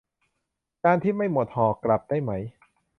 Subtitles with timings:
[0.83, 2.31] จานที่ไม่หมดห่อกลับได้ไหม